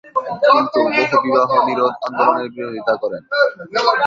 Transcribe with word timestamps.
কিন্তু 0.43 0.79
বহুবিবাহ-নিরোধ 0.87 1.93
আন্দোলনের 2.07 2.49
বিরোধিতা 2.55 2.93
করেন। 3.01 3.21